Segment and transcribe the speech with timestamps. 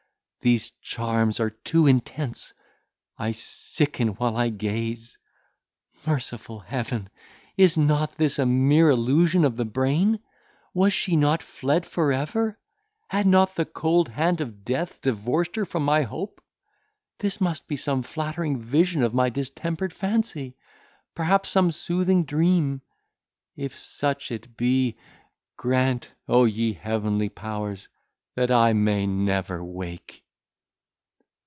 [0.43, 2.51] These charms are too intense;
[3.15, 5.19] I sicken while I gaze!
[6.07, 7.11] Merciful Heaven!
[7.57, 10.19] is not this a mere illusion of the brain?
[10.73, 12.55] Was she not fled for ever?
[13.09, 16.43] Had not the cold hand of death divorced her from my hope?
[17.19, 20.57] This must be some flattering vision of my distempered fancy!
[21.13, 22.81] perhaps some soothing dream—
[23.55, 24.97] If such it be,
[25.55, 27.89] grant, O ye heavenly powers!
[28.35, 30.23] that I may never wake."